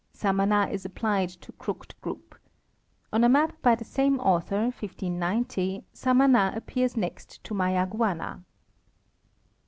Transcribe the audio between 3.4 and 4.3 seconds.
by the same